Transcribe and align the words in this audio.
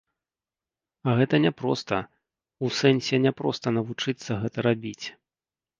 А 1.11 1.13
гэта 1.19 1.35
няпроста, 1.45 2.01
у 2.65 2.73
сэнсе 2.81 3.15
няпроста 3.27 3.67
навучыцца 3.79 4.31
гэта 4.47 4.57
рабіць. 4.71 5.05